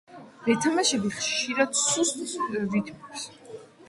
[0.45, 3.27] ვეთამაშები ხშირად სუსტ რითმებს.